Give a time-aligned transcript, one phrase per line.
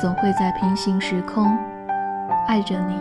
[0.00, 1.46] 总会在平行时空
[2.48, 2.94] 爱着你。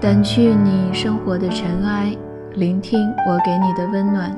[0.00, 2.16] 掸去你生活的尘埃，
[2.54, 4.34] 聆听我给你的温暖。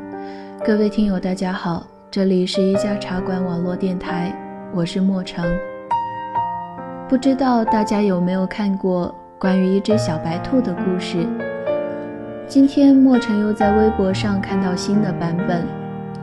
[0.64, 4.32] 各位听友，大家好，这里是一家茶馆网络电台，
[4.74, 5.46] 我是莫成。
[7.08, 11.24] 不知道大家有没有看过关于一只小白兔的故事？
[12.48, 15.66] 今天莫尘又在微博上看到新的版本，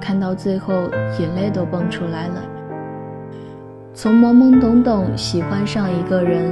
[0.01, 0.73] 看到最后
[1.19, 2.41] 眼泪都蹦出来了。
[3.93, 6.51] 从懵懵懂懂喜欢上一个人，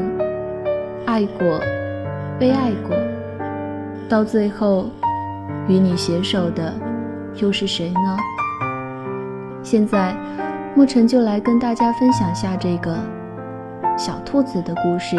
[1.07, 1.59] 爱过，
[2.37, 2.95] 被爱过，
[4.07, 4.91] 到最后
[5.67, 6.71] 与你携手的
[7.37, 8.17] 又是谁呢？
[9.63, 10.15] 现在
[10.75, 12.95] 莫尘就来跟大家分享下这个。
[13.97, 15.17] 小兔子的故事。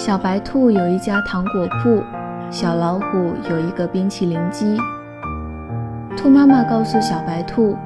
[0.00, 2.02] 小白兔有一家糖果铺，
[2.50, 4.78] 小老虎有一个冰淇淋机。
[6.16, 7.76] 兔妈妈告诉小白兔：“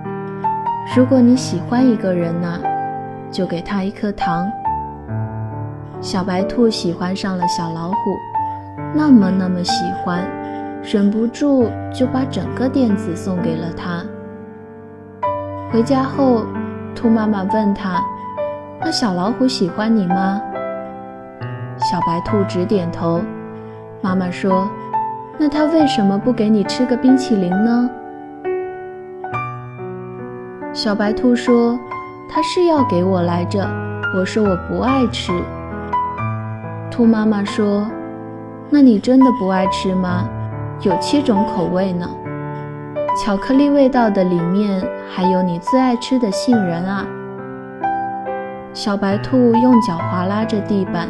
[0.96, 2.60] 如果你喜欢一个人呢，
[3.32, 4.48] 就给他一颗糖。”
[6.00, 7.96] 小白兔喜欢上了小老虎，
[8.94, 10.24] 那么那么喜欢。
[10.84, 14.04] 忍不住就把整个垫子送给了他。
[15.72, 16.46] 回家后，
[16.94, 18.00] 兔妈妈问他
[18.80, 20.40] ：“那小老虎喜欢你吗？”
[21.94, 23.22] 小白兔直点头。
[24.02, 24.68] 妈妈说
[25.38, 27.88] ：“那他为什么不给你吃个冰淇淋呢？”
[30.74, 31.78] 小白兔说
[32.28, 33.64] ：“他是要给我来着，
[34.18, 35.30] 我说我不爱吃。”
[36.90, 37.86] 兔妈妈说
[38.68, 40.28] ：“那你真的不爱吃吗？”
[40.82, 42.10] 有七种口味呢，
[43.22, 44.82] 巧克力味道的里面
[45.14, 47.06] 还有你最爱吃的杏仁啊。
[48.72, 51.08] 小白兔用脚划拉着地板，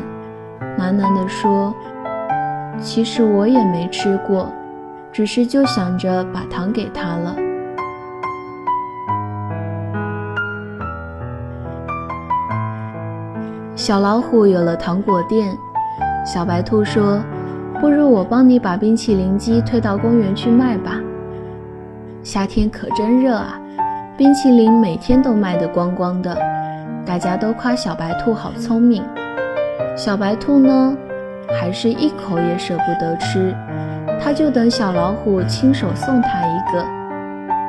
[0.79, 1.75] 喃喃地说
[2.81, 4.53] ：“其实我也没吃过，
[5.12, 7.37] 只是就想着把糖给他了。”
[13.75, 15.57] 小老虎有了糖果店，
[16.25, 17.19] 小白兔说。
[17.81, 20.99] 不如我帮你把冰淇淋机推到公园去卖吧。
[22.23, 23.61] 夏天可真热啊，
[24.17, 26.39] 冰淇淋每天都卖得光光的，
[27.05, 29.03] 大家都夸小白兔好聪明。
[29.97, 30.97] 小白兔呢，
[31.49, 33.55] 还是一口也舍不得吃，
[34.21, 36.84] 它就等小老虎亲手送它一个。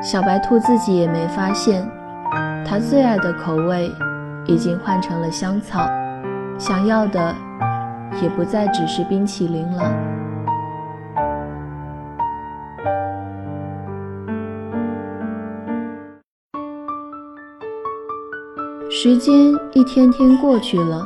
[0.01, 1.87] 小白兔自己也没发现，
[2.67, 3.91] 它最爱的口味
[4.45, 5.87] 已经换成了香草，
[6.57, 7.35] 想要的。
[8.21, 9.91] 也不再只是冰淇淋了。
[18.89, 19.35] 时间
[19.73, 21.05] 一天天过去了，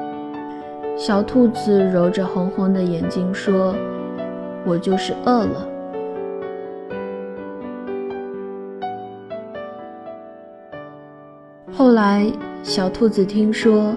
[1.03, 3.73] 小兔子揉着红红的眼睛说
[4.63, 5.67] ：“我就是饿了。”
[11.73, 12.31] 后来，
[12.61, 13.95] 小兔子听说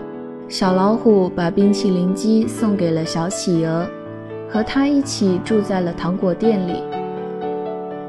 [0.48, 3.86] 小老虎把冰淇淋机送给了小企鹅。
[4.48, 6.82] 和他一起住在了糖果店里。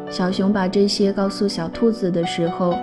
[0.10, 2.74] 小熊把这些告诉小兔子的时候，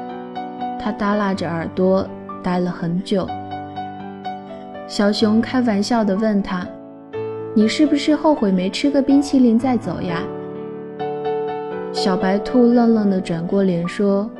[0.79, 2.07] 它耷拉着耳朵
[2.43, 3.27] 待了很久。
[4.93, 6.69] 小熊开玩笑地问他
[7.57, 10.23] ：“你是不是后悔没吃个冰淇淋再走呀？”
[11.95, 14.31] 小白兔愣愣地转过脸说：“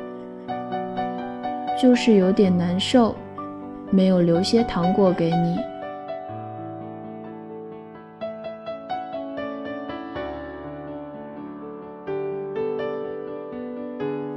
[1.81, 3.15] 就是有点难受，
[3.89, 5.57] 没有留些糖果给你。”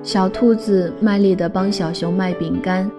[0.03, 2.91] 小兔子卖力地帮小熊卖饼干，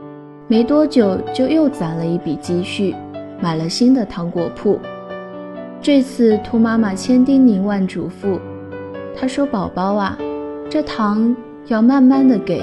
[0.47, 2.95] 没多久就又攒了一笔积蓄，
[3.39, 4.79] 买了新的糖果铺。
[5.81, 8.39] 这次兔妈妈千叮咛万嘱咐，
[9.15, 10.17] 她说：“宝宝啊，
[10.69, 11.35] 这糖
[11.67, 12.61] 要慢慢的给，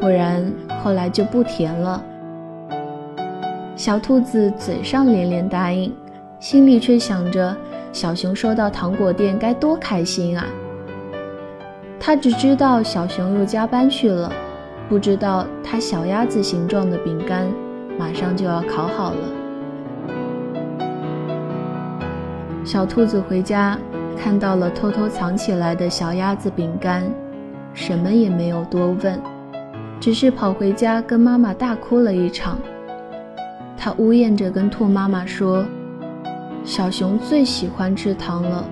[0.00, 0.44] 不然
[0.82, 2.02] 后来就不甜了。”
[3.74, 5.92] 小兔子嘴上连连答应，
[6.38, 7.54] 心里却想着
[7.92, 10.46] 小熊收到糖果店该多开心啊。
[11.98, 14.32] 他只知道小熊又加班去了，
[14.88, 17.46] 不知道他小鸭子形状的饼干
[17.98, 19.35] 马上就要烤好了。
[22.66, 23.78] 小兔子回家，
[24.18, 27.04] 看到了偷偷藏起来的小鸭子饼干，
[27.72, 29.22] 什么也没有多问，
[30.00, 32.58] 只是跑回家跟妈妈大哭了一场。
[33.76, 35.64] 它呜咽着跟兔妈妈说
[36.66, 38.64] ：“小熊最喜欢吃糖了，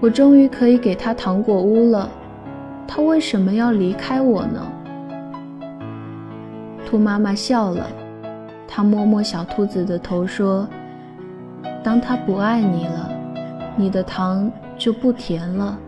[0.00, 2.08] 我终于可以给它糖果屋了，
[2.86, 4.66] 它为什么要离开我呢？”
[6.88, 7.86] 兔妈妈笑了，
[8.66, 10.66] 它摸摸小兔子的头说
[11.84, 13.16] ：“当它不爱你了。”
[13.78, 15.78] 你的糖就不甜了。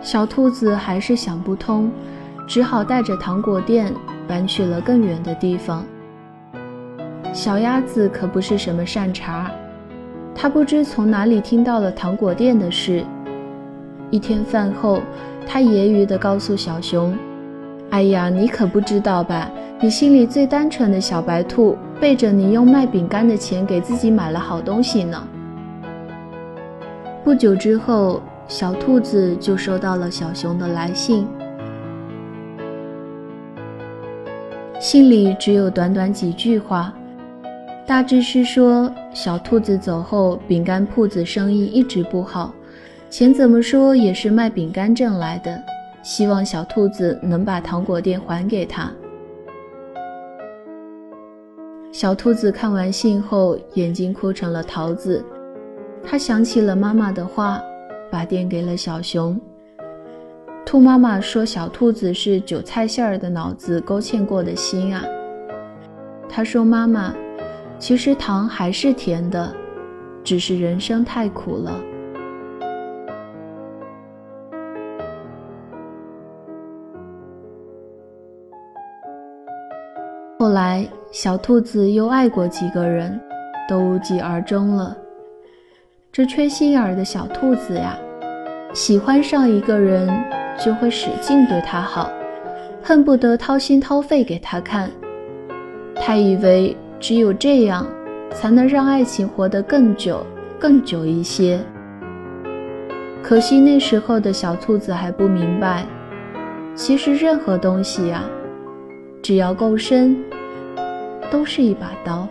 [0.00, 1.90] 小兔子还是想不通，
[2.46, 3.92] 只好带着糖果店
[4.28, 5.84] 搬去了更远的地方。
[7.32, 9.50] 小鸭子可不是什么善茬，
[10.32, 13.04] 它不知从哪里听到了糖果店的事。
[14.10, 15.02] 一天饭后，
[15.44, 17.18] 它揶揄地告诉小熊
[17.90, 19.50] ：“哎呀，你可不知道吧？
[19.80, 25.26] 你心里最单纯的小白兔。”背着你用卖饼干的钱给自己买了好东西呢。
[27.24, 31.26] 不久之后，小兔子就收到了小熊的来信，
[34.78, 36.94] 信里只有短短几句话，
[37.84, 42.54] 大致是说小兔子走后，饼干铺子生意一直不好，
[43.10, 45.60] 钱怎么说也是卖饼干挣来的，
[46.02, 48.90] 希望小兔子能把糖果店还给他。
[51.98, 55.20] 小兔子看完信后，眼睛哭成了桃子。
[56.00, 57.60] 他想起了妈妈的话，
[58.08, 59.36] 把店给了小熊。
[60.64, 65.02] 兔妈妈说：“小兔子是韭菜馅儿的脑子勾芡过的心啊。”
[66.30, 67.12] 他说：“妈妈，
[67.80, 69.52] 其实糖还是甜的，
[70.22, 71.72] 只是人生太苦了。”
[80.58, 83.20] 来，小兔子又爱过几个人，
[83.68, 84.96] 都无疾而终了。
[86.10, 87.96] 这缺心眼儿的小兔子呀，
[88.72, 90.08] 喜欢上一个人
[90.58, 92.10] 就会使劲对他好，
[92.82, 94.90] 恨不得掏心掏肺给他看。
[95.94, 97.86] 他以为只有这样，
[98.32, 100.26] 才能让爱情活得更久、
[100.58, 101.60] 更久一些。
[103.22, 105.86] 可惜那时候的小兔子还不明白，
[106.74, 108.24] 其实任何东西呀。
[109.22, 110.16] 只要够深，
[111.30, 112.26] 都是一把刀。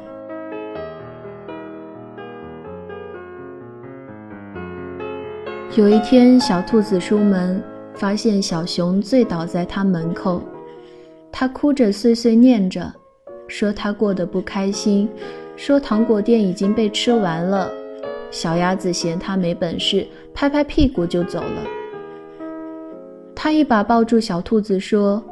[5.75, 7.61] 有一天，小兔子出门，
[7.93, 10.41] 发现小熊醉倒在它门口，
[11.31, 12.91] 它哭着碎碎念着，
[13.47, 15.07] 说它过得不开心，
[15.55, 17.69] 说糖果店已经被吃完了。
[18.31, 21.63] 小鸭子嫌它没本事，拍拍屁股就走了。
[23.35, 25.23] 它一把抱住小兔子，说。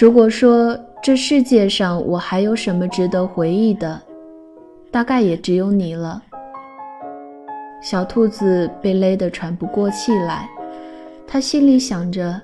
[0.00, 3.98] 如果说这世界上我还有什么值得回忆的，
[4.90, 6.22] 大概也只有你了。
[7.82, 10.46] 小兔子被勒得喘不过气来，
[11.26, 12.38] 他心里想着，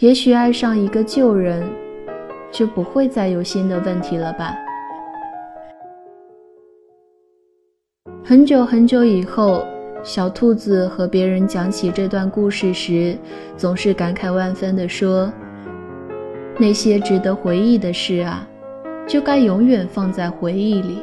[0.00, 1.62] 也许爱上一个旧人，
[2.50, 4.56] 就不会再有新的问题了吧。
[8.24, 9.64] 很久很久以后，
[10.02, 13.16] 小兔子和别人讲起这段故事时，
[13.56, 15.32] 总是感慨万分地说。
[16.60, 18.44] 那些值得回忆的事啊，
[19.06, 20.98] 就该永远放在回忆里。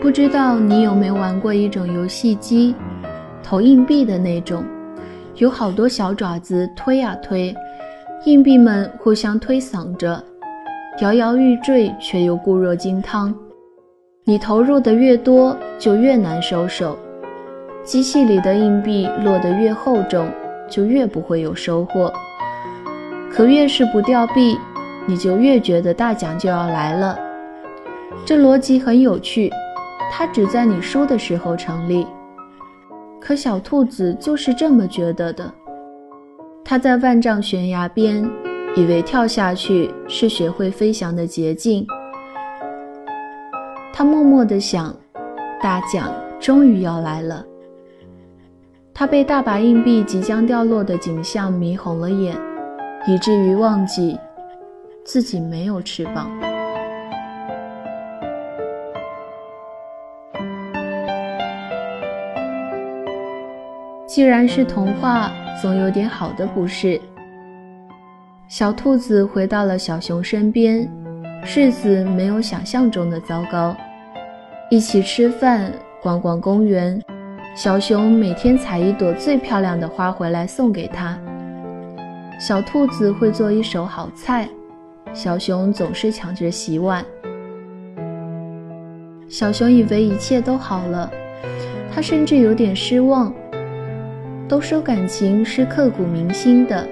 [0.00, 2.74] 不知道你有没有玩过一种游戏机，
[3.42, 4.64] 投硬币的那种，
[5.36, 7.54] 有好多小爪子推啊推，
[8.24, 10.24] 硬币们互相推搡着，
[11.02, 13.32] 摇摇欲坠却又固若金汤。
[14.30, 16.96] 你投入的越多，就越难收手；
[17.82, 20.30] 机器里的硬币落得越厚重，
[20.68, 22.12] 就越不会有收获。
[23.28, 24.56] 可越是不掉币，
[25.04, 27.18] 你就越觉得大奖就要来了。
[28.24, 29.50] 这逻辑很有趣，
[30.12, 32.06] 它只在你输的时候成立。
[33.20, 35.52] 可小兔子就是这么觉得的。
[36.64, 38.30] 它在万丈悬崖边，
[38.76, 41.84] 以为跳下去是学会飞翔的捷径。
[43.92, 44.94] 他默默地想，
[45.62, 47.44] 大奖终于要来了。
[48.94, 52.36] 他被大把硬币即将掉落的景象迷红了眼，
[53.06, 54.18] 以至于忘记
[55.04, 56.30] 自己没有翅膀。
[64.06, 65.30] 既然是童话，
[65.62, 67.00] 总有点好的，不是？
[68.48, 70.90] 小兔子回到了小熊身边，
[71.44, 73.74] 日子没有想象中的糟糕。
[74.70, 77.02] 一起吃饭，逛逛公园，
[77.56, 81.18] 小熊每天采一朵最漂亮的花回来送给他。
[82.38, 84.48] 小兔子会做一手好菜，
[85.12, 87.04] 小熊总是抢着洗碗。
[89.28, 91.10] 小熊以为一切都好了，
[91.92, 93.32] 他甚至有点失望。
[94.48, 96.86] 都说感情是刻骨铭心的，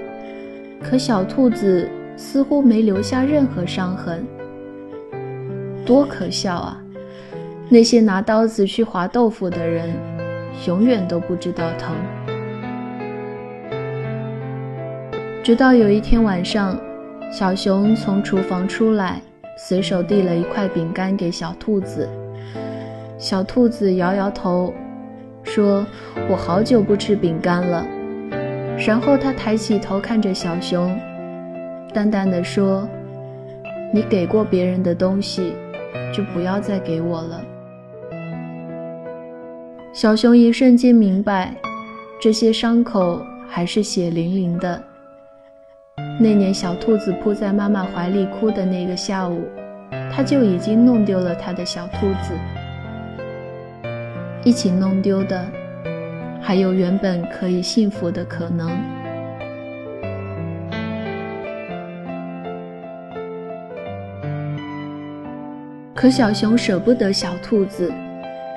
[0.83, 4.25] 可小兔子似乎没留下任何伤痕。
[5.89, 6.77] 多可笑啊！
[7.71, 9.89] 那些拿刀子去划豆腐的人，
[10.67, 11.97] 永远都不知道疼。
[15.43, 16.79] 直到有一天晚上，
[17.33, 19.23] 小熊从厨房出来，
[19.57, 22.07] 随手递了一块饼干给小兔子。
[23.17, 24.75] 小兔子摇摇头。
[25.43, 25.87] 说
[26.29, 27.87] ：“我好久不吃饼干了。”
[28.87, 30.95] 然后他抬起头看着小熊，
[31.95, 32.87] 淡淡的说
[33.91, 35.55] ：“你给过别人的东西，
[36.13, 37.41] 就不要再给我了。”
[39.93, 41.55] 小熊一瞬间明白，
[42.21, 44.81] 这些伤口还是血淋淋的。
[46.21, 49.45] 那年小兔子扑在妈妈怀里哭的那个下午，
[50.13, 52.35] 他就已经弄丢了他的小兔子。
[54.45, 55.45] 一起弄丢的，
[56.41, 58.71] 还有原本可以幸福的可能。
[65.99, 67.93] 可小熊舍不得小兔子，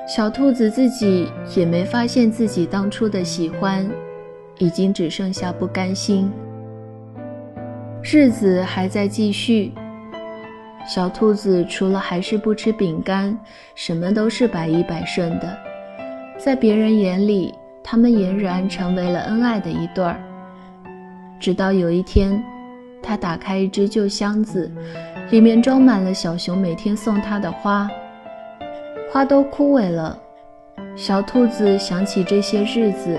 [0.07, 3.89] 小兔子自己也没发现自己当初的喜欢，
[4.59, 6.31] 已经只剩下不甘心。
[8.03, 9.71] 日子还在继续，
[10.87, 13.35] 小兔子除了还是不吃饼干，
[13.73, 15.57] 什么都是百依百顺的。
[16.37, 20.21] 在别人眼里，他们俨然成为了恩爱的一对儿。
[21.39, 22.39] 直到有一天，
[23.01, 24.71] 他打开一只旧箱子，
[25.31, 27.89] 里面装满了小熊每天送他的花，
[29.09, 30.17] 花都枯萎了。
[30.93, 33.17] 小兔子想起这些日子，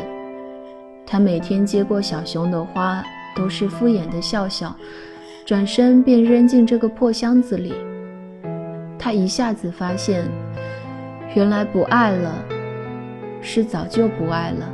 [1.06, 3.02] 他每天接过小熊的花，
[3.34, 4.76] 都是敷衍的笑笑，
[5.46, 7.72] 转身便扔进这个破箱子里。
[8.98, 10.22] 他一下子发现，
[11.34, 12.30] 原来不爱了。
[13.40, 14.68] 是早就不爱了。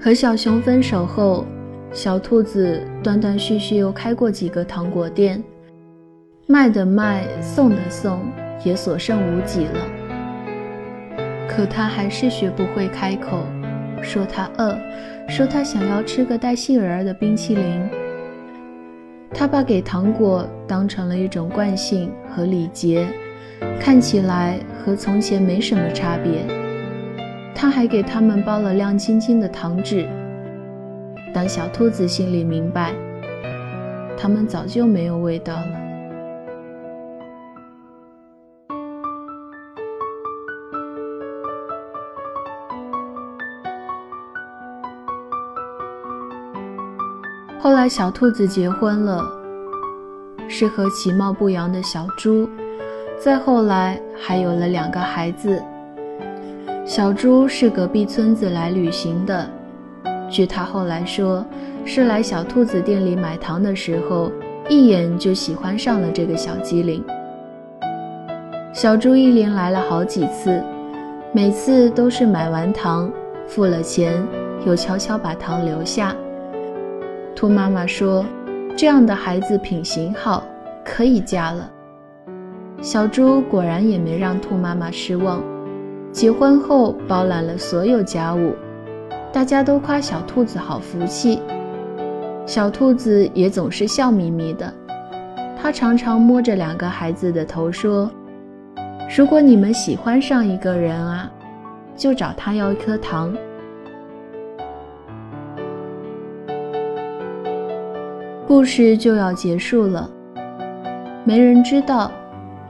[0.00, 1.44] 和小熊分手后，
[1.92, 5.42] 小兔子断断续续又开过几个糖果店，
[6.46, 8.20] 卖的卖，送的送，
[8.64, 9.80] 也所剩无几了。
[11.48, 13.42] 可他还是学不会开口，
[14.02, 14.78] 说他饿，
[15.28, 17.88] 说他想要吃个带杏仁儿的冰淇淋。
[19.32, 23.08] 他把给糖果当成了一种惯性和礼节。
[23.80, 26.44] 看起来和从前没什么差别。
[27.54, 30.06] 他还给他们包了亮晶晶的糖纸，
[31.32, 32.94] 但小兔子心里明白，
[34.16, 35.66] 它们早就没有味道了。
[47.60, 49.22] 后来，小兔子结婚了，
[50.48, 52.48] 是和其貌不扬的小猪。
[53.18, 55.62] 再后来，还有了两个孩子。
[56.86, 59.50] 小猪是隔壁村子来旅行的，
[60.30, 61.44] 据他后来说，
[61.84, 64.30] 是来小兔子店里买糖的时候，
[64.68, 67.02] 一眼就喜欢上了这个小机灵。
[68.72, 70.62] 小猪一连来了好几次，
[71.32, 73.10] 每次都是买完糖，
[73.46, 74.22] 付了钱，
[74.66, 76.14] 又悄悄把糖留下。
[77.34, 78.24] 兔妈妈说
[78.76, 80.44] ：“这样的孩子品行好，
[80.84, 81.70] 可以嫁了。”
[82.80, 85.42] 小猪果然也没让兔妈妈失望，
[86.12, 88.54] 结婚后包揽了所有家务，
[89.32, 91.40] 大家都夸小兔子好福气，
[92.46, 94.72] 小兔子也总是笑眯眯的。
[95.60, 98.10] 他常常摸着两个孩子的头说
[99.16, 101.30] ：“如果你们喜欢上一个人啊，
[101.94, 103.36] 就找他要一颗糖。”
[108.46, 110.08] 故事就要结束了，
[111.24, 112.10] 没人知道。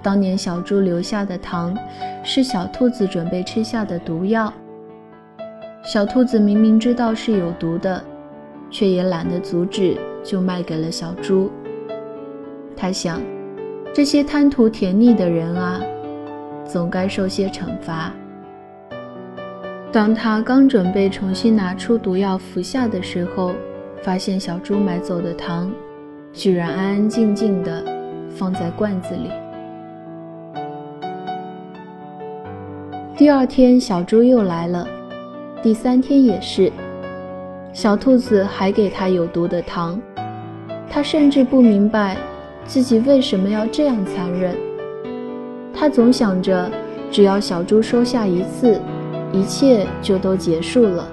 [0.02, 1.76] 当年小猪留下的糖，
[2.24, 4.52] 是小兔子准备吃下的毒药。
[5.88, 8.04] 小兔子明明知道是有毒的，
[8.70, 11.50] 却也懒得阻止，就卖给了小猪。
[12.76, 13.22] 他想，
[13.94, 15.80] 这些贪图甜腻的人啊，
[16.66, 18.12] 总该受些惩罚。
[19.90, 23.54] 当他刚准备重新拿出毒药服下的时候，
[24.02, 25.72] 发现小猪买走的糖，
[26.34, 27.82] 居然安安静静的
[28.28, 29.30] 放在罐子里。
[33.16, 34.86] 第二天，小猪又来了，
[35.60, 36.72] 第三天也是。
[37.72, 40.00] 小兔子还给他有毒的糖，
[40.88, 42.16] 他甚至不明白
[42.64, 44.56] 自己为什么要这样残忍。
[45.74, 46.70] 他总想着，
[47.10, 48.80] 只要小猪收下一次，
[49.32, 51.08] 一切就都结束了。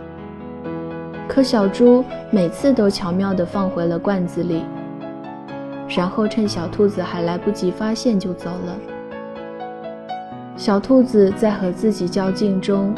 [1.27, 4.63] 可小猪每次都巧妙地放回了罐子里，
[5.89, 8.77] 然后趁小兔子还来不及发现就走了。
[10.55, 12.95] 小兔子在和自己较劲中，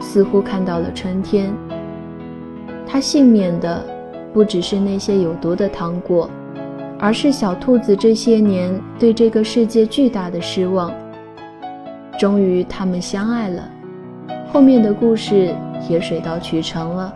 [0.00, 1.52] 似乎看到了春天。
[2.86, 3.84] 它幸免的
[4.32, 6.28] 不只是那些有毒的糖果，
[6.98, 10.92] 而是小兔子这些年对这个世界巨大的失望。
[12.18, 13.62] 终于，他们相爱了，
[14.52, 15.54] 后面的故事
[15.88, 17.14] 也水到渠成了。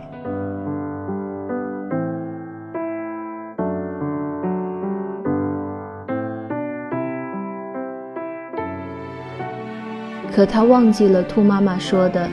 [10.33, 12.27] 可他忘记了兔妈妈说的：“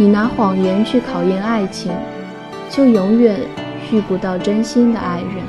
[0.00, 1.92] 你拿谎言去考验爱情，
[2.70, 3.38] 就永远
[3.92, 5.44] 遇不到真心的爱人。”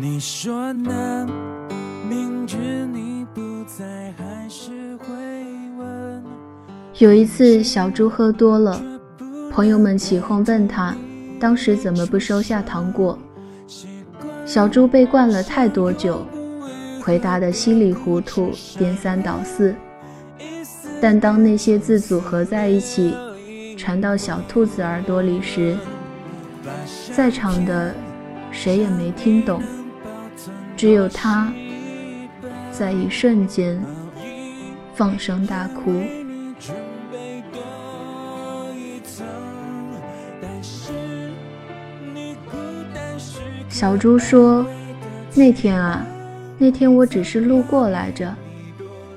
[0.00, 1.28] 你说呢？
[2.08, 2.56] 明知
[2.92, 5.14] 你不在，还是会
[5.78, 6.24] 问。
[6.98, 8.82] 有一次，小猪喝多了，
[9.52, 10.96] 朋友们起哄问他，
[11.38, 13.16] 当时怎么不收下糖果？
[14.44, 16.26] 小猪被灌了太多酒，
[17.00, 19.74] 回答的稀里糊涂，颠三倒四。
[21.00, 23.14] 但当那些字组合在一起，
[23.76, 25.76] 传到小兔子耳朵里时，
[27.12, 27.94] 在场的
[28.52, 29.62] 谁也没听懂，
[30.76, 31.52] 只有他
[32.70, 33.80] 在一瞬间
[34.94, 36.02] 放声大哭。
[43.68, 44.66] 小猪说
[45.34, 46.04] ：“那天啊，
[46.62, 48.36] 那天我只是路过来着。”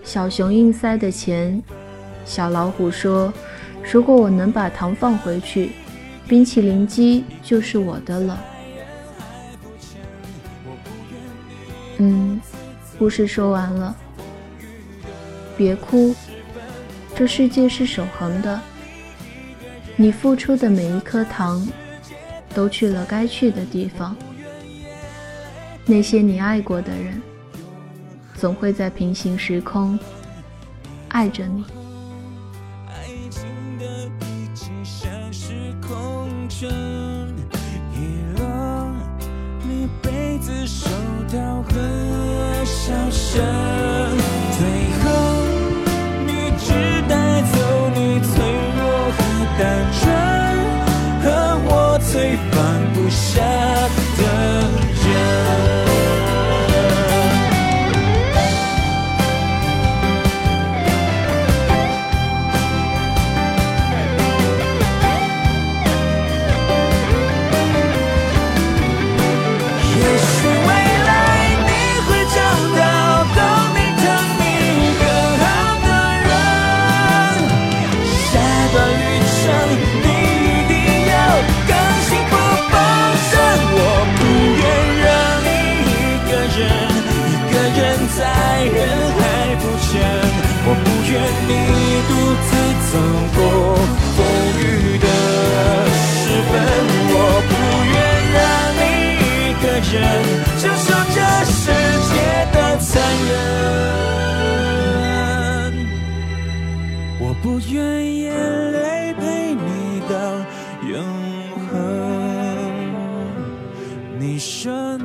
[0.02, 1.62] 小熊硬塞的钱。
[2.26, 3.34] 小老虎说
[3.92, 5.72] ：“如果我能把糖放回去，
[6.26, 8.42] 冰淇淋机就是我的了。”
[12.00, 12.40] 嗯，
[12.98, 13.94] 故事说完了。
[15.58, 16.16] 别哭，
[17.14, 18.58] 这世界是守恒的。
[19.98, 21.68] 你付出的每一颗糖，
[22.56, 24.16] 都去了该去的地方。
[25.86, 27.22] 那些你爱过的人，
[28.44, 29.98] 总会在平行时空
[31.08, 31.83] 爱着你。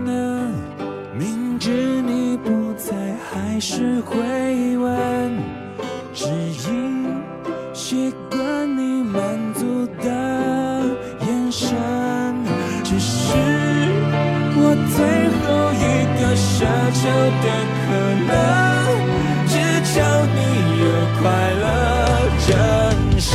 [0.05, 0.51] 呢？
[1.19, 1.71] 明知
[2.03, 2.95] 你不在，
[3.31, 5.37] 还是会问，
[6.15, 6.27] 只
[6.71, 7.07] 因
[7.73, 8.39] 习惯
[8.77, 9.21] 你满
[9.55, 10.09] 足的
[11.27, 11.77] 眼神。
[12.85, 13.35] 只是
[14.55, 14.63] 我
[14.95, 14.97] 最
[15.43, 15.85] 后一
[16.19, 17.01] 个奢求
[17.43, 17.47] 的
[17.83, 17.87] 可
[18.29, 18.31] 能，
[19.49, 19.53] 只
[19.93, 19.95] 求
[20.37, 20.39] 你
[20.81, 20.87] 有
[21.21, 21.23] 快
[21.55, 21.63] 乐。
[22.49, 22.51] 人
[23.21, 23.35] 生，